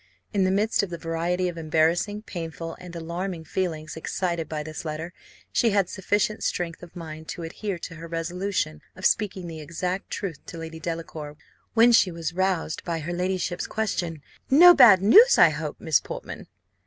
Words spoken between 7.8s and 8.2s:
her